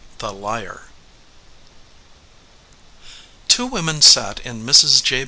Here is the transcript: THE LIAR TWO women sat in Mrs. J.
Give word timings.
THE 0.17 0.33
LIAR 0.33 0.81
TWO 3.47 3.67
women 3.67 4.01
sat 4.01 4.39
in 4.43 4.65
Mrs. 4.65 5.03
J. 5.03 5.19